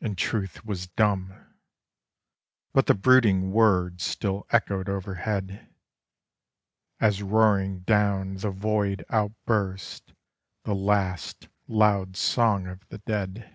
[0.00, 1.34] And Truth was dumb.
[2.72, 5.70] But the brooding word still echoed overhead,
[6.98, 10.14] As roaring down the void outburst
[10.64, 13.54] the last loud song of the dead.